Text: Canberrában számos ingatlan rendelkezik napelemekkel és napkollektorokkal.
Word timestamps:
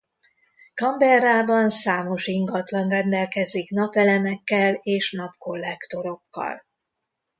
Canberrában 0.73 1.69
számos 1.69 2.27
ingatlan 2.27 2.89
rendelkezik 2.89 3.69
napelemekkel 3.69 4.79
és 4.83 5.11
napkollektorokkal. 5.11 6.65